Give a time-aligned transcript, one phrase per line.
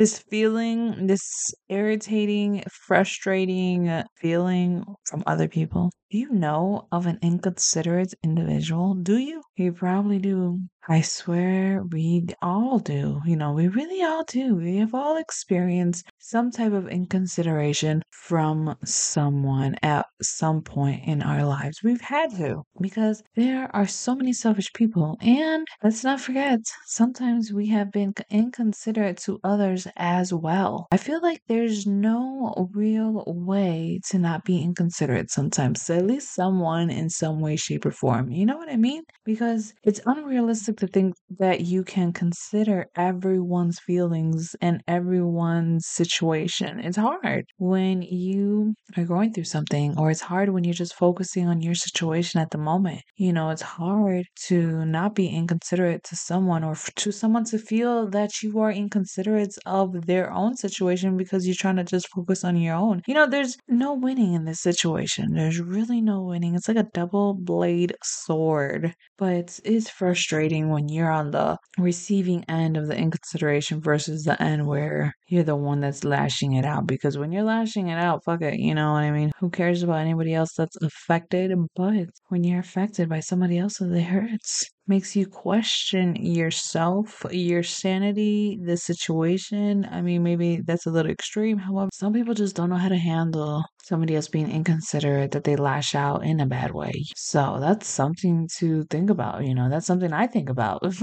[0.00, 1.22] this feeling, this
[1.68, 5.92] irritating, frustrating feeling from other people.
[6.10, 8.94] Do you know of an inconsiderate individual?
[8.96, 9.42] Do you?
[9.56, 10.60] You probably do.
[10.88, 13.20] I swear we all do.
[13.26, 14.56] You know, we really all do.
[14.56, 21.44] We have all experienced some type of inconsideration from someone at some point in our
[21.44, 21.82] lives.
[21.84, 25.18] We've had to because there are so many selfish people.
[25.20, 30.86] And let's not forget, sometimes we have been inconsiderate to others as well.
[30.90, 36.34] I feel like there's no real way to not be inconsiderate sometimes, to at least
[36.34, 38.30] someone in some way, shape, or form.
[38.30, 39.02] You know what I mean?
[39.24, 46.80] Because it's unrealistic to think that you can consider everyone's feelings and everyone's situation.
[46.80, 51.48] It's hard when you are going through something, or it's hard when you're just focusing
[51.48, 53.02] on your situation at the moment.
[53.16, 58.08] You know, it's hard to not be inconsiderate to someone or to someone to feel
[58.10, 62.56] that you are inconsiderate of their own situation because you're trying to just focus on
[62.56, 63.02] your own.
[63.06, 65.34] You know, there's no winning in this situation.
[65.34, 66.54] There's really no winning.
[66.54, 72.76] It's like a double blade sword, but it's frustrating when you're on the receiving end
[72.76, 76.86] of the inconsideration versus the end where you're the one that's lashing it out.
[76.86, 79.30] Because when you're lashing it out, fuck it, you know what I mean?
[79.40, 81.52] Who cares about anybody else that's affected?
[81.74, 88.58] But when you're affected by somebody else, it hurts makes you question yourself, your sanity,
[88.62, 89.86] the situation.
[89.90, 91.58] I mean, maybe that's a little extreme.
[91.58, 95.56] However, some people just don't know how to handle somebody else being inconsiderate that they
[95.56, 96.92] lash out in a bad way.
[97.16, 99.44] So that's something to think about.
[99.44, 100.82] You know, that's something I think about.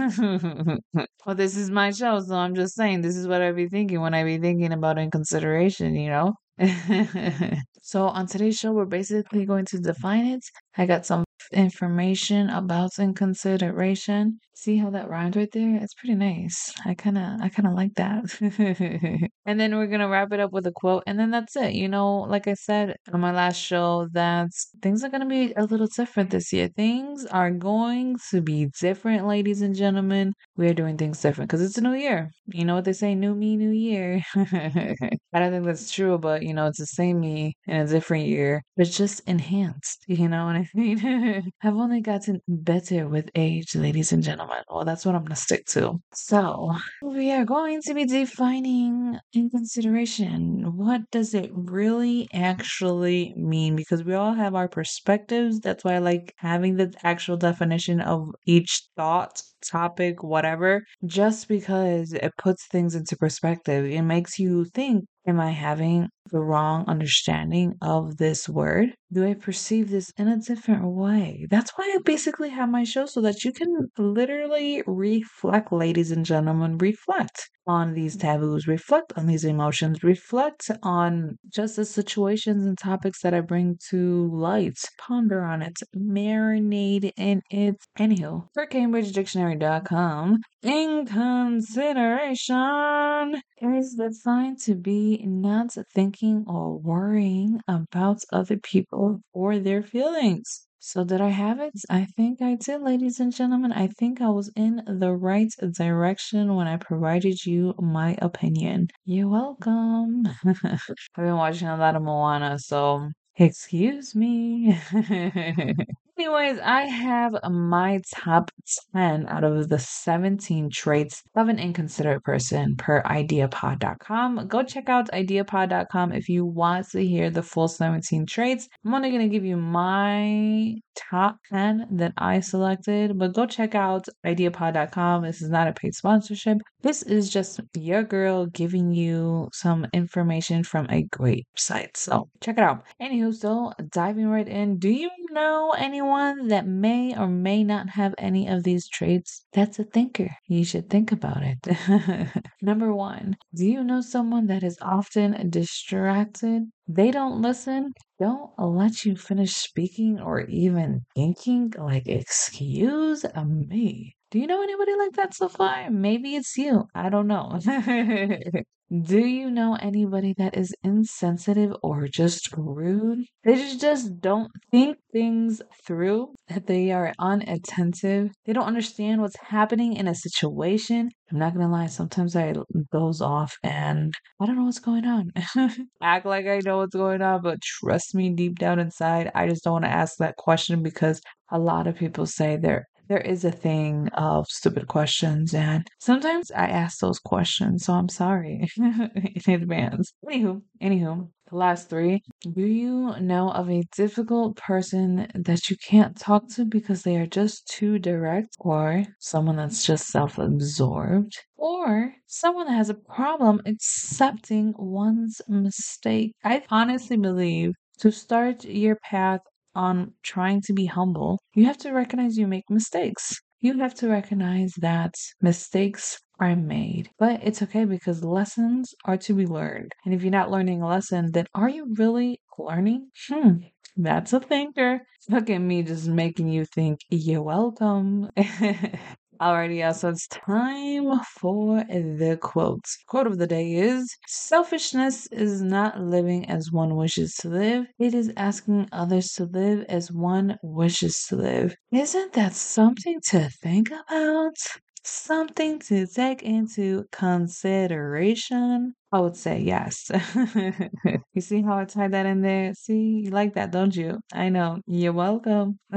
[1.25, 4.01] well, this is my show, so I'm just saying this is what I be thinking
[4.01, 6.33] when I be thinking about inconsideration, you know?
[7.81, 10.43] so on today's show, we're basically going to define it.
[10.77, 14.39] I got some information about inconsideration.
[14.53, 15.77] See how that rhymes right there?
[15.81, 16.73] It's pretty nice.
[16.85, 18.23] I kind of I kind of like that.
[19.45, 21.73] and then we're going to wrap it up with a quote and then that's it.
[21.73, 24.49] You know, like I said on my last show that
[24.81, 26.69] things are going to be a little different this year.
[26.69, 30.33] Things are going to be different, ladies and gentlemen.
[30.55, 32.31] We are doing things different because it's a new year.
[32.47, 34.21] You know what they say, new me, new year.
[34.35, 38.25] I don't think that's true, but you know, it's the same me in a different
[38.25, 40.03] year, but just enhanced.
[40.17, 41.36] You know what I mean?
[41.63, 44.63] I've only gotten better with age, ladies and gentlemen.
[44.69, 45.99] Well, that's what I'm going to stick to.
[46.13, 53.75] So, we are going to be defining in consideration What does it really actually mean?
[53.75, 55.59] Because we all have our perspectives.
[55.59, 62.13] That's why I like having the actual definition of each thought topic, whatever, just because
[62.13, 63.85] it puts things into perspective.
[63.85, 68.95] It makes you think Am I having the wrong understanding of this word?
[69.13, 71.45] Do I perceive this in a different way?
[71.51, 76.25] That's why I basically have my show so that you can literally reflect, ladies and
[76.25, 82.77] gentlemen, reflect on these taboos, reflect on these emotions, reflect on just the situations and
[82.77, 87.75] topics that I bring to light, ponder on it, marinate in it.
[87.99, 98.57] Anywho, for CambridgeDictionary.com, in consideration is defined to be not thinking or worrying about other
[98.57, 100.66] people or their feelings.
[100.79, 101.73] So, did I have it?
[101.89, 103.71] I think I did, ladies and gentlemen.
[103.71, 108.87] I think I was in the right direction when I provided you my opinion.
[109.05, 110.23] You're welcome.
[110.45, 110.81] I've
[111.15, 114.79] been watching a lot of Moana, so excuse me.
[116.19, 118.49] Anyways, I have my top
[118.95, 124.47] 10 out of the 17 traits of an inconsiderate person per ideapod.com.
[124.47, 128.67] Go check out ideapod.com if you want to hear the full 17 traits.
[128.83, 130.73] I'm only going to give you my
[131.09, 135.23] top 10 that I selected, but go check out ideapod.com.
[135.23, 136.57] This is not a paid sponsorship.
[136.81, 141.95] This is just your girl giving you some information from a great site.
[141.97, 142.83] So check it out.
[143.01, 146.47] Anywho, so diving right in, do you know anyone?
[146.47, 150.29] that may or may not have any of these traits, that's a thinker.
[150.47, 152.31] You should think about it.
[152.61, 156.63] Number one, do you know someone that is often distracted?
[156.87, 161.71] They don't listen, don't let you finish speaking or even thinking.
[161.77, 164.15] Like, excuse me.
[164.29, 165.89] Do you know anybody like that so far?
[165.89, 166.85] Maybe it's you.
[166.93, 167.59] I don't know.
[168.89, 173.25] Do you know anybody that is insensitive or just rude?
[173.43, 178.31] They just, just don't think things through, that they are unattentive.
[178.45, 181.09] They don't understand what's happening in a situation.
[181.31, 182.53] I'm not gonna lie, sometimes I
[182.91, 185.31] goes off and I don't know what's going on.
[186.01, 189.65] Act like I know what's going on, but trust me, deep down inside, I just
[189.65, 193.45] don't want to ask that question because a lot of people say they're there is
[193.45, 199.41] a thing of stupid questions, and sometimes I ask those questions, so I'm sorry in
[199.47, 200.13] advance.
[200.25, 202.21] Anywho, anywho, the last three.
[202.41, 207.25] Do you know of a difficult person that you can't talk to because they are
[207.25, 213.61] just too direct, or someone that's just self absorbed, or someone that has a problem
[213.65, 216.33] accepting one's mistake?
[216.43, 219.41] I honestly believe to start your path
[219.77, 223.39] on trying to be humble, you have to recognize you make mistakes.
[223.61, 227.09] You have to recognize that mistakes are made.
[227.17, 229.93] But it's okay because lessons are to be learned.
[230.05, 233.09] And if you're not learning a lesson, then are you really learning?
[233.27, 233.57] Hmm.
[233.95, 235.01] That's a thinker.
[235.29, 238.29] Look at me just making you think you're welcome.
[239.41, 239.81] Alrighty.
[239.95, 242.97] So it's time for the quotes.
[243.07, 248.13] Quote of the day is Selfishness is not living as one wishes to live, it
[248.13, 251.75] is asking others to live as one wishes to live.
[251.91, 254.57] Isn't that something to think about?
[255.03, 258.93] Something to take into consideration?
[259.11, 260.11] I would say yes.
[261.33, 262.73] you see how I tied that in there?
[262.73, 264.19] See, you like that, don't you?
[264.33, 264.81] I know.
[264.85, 265.79] You're welcome.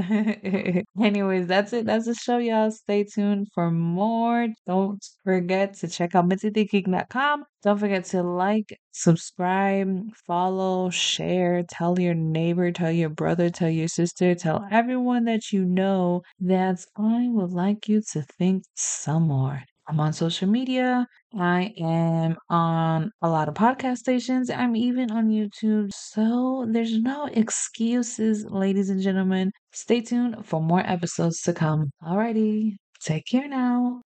[1.01, 1.87] Anyways, that's it.
[1.87, 2.71] That's the show, y'all.
[2.71, 4.47] Stay tuned for more.
[4.65, 7.45] Don't forget to check out MitsyThinking.com.
[7.63, 9.89] Don't forget to like, subscribe,
[10.27, 15.65] follow, share, tell your neighbor, tell your brother, tell your sister, tell everyone that you
[15.65, 19.65] know that I would like you to think some more.
[19.91, 21.05] I'm on social media.
[21.37, 24.49] I am on a lot of podcast stations.
[24.49, 25.91] I'm even on YouTube.
[25.93, 29.51] So there's no excuses, ladies and gentlemen.
[29.73, 31.91] Stay tuned for more episodes to come.
[32.05, 32.77] Alrighty.
[33.01, 34.03] Take care now.